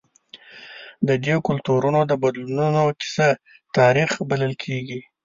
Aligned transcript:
د 1.07 1.09
دې 1.25 1.35
کلتورونو 1.47 1.99
د 2.05 2.11
بدلونونو 2.23 2.81
کیسه 2.99 3.27
تاریخ 3.77 4.09
بلل 4.29 4.53
کېږي. 4.63 4.99